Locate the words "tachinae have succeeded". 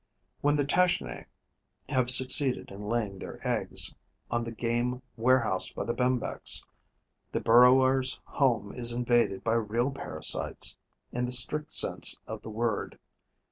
0.65-2.71